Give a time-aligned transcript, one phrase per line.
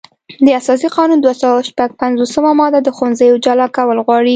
[0.45, 4.29] د اساسي قانون دوه سوه شپږ پنځوسمه ماده د ښوونځیو جلا کول غواړي.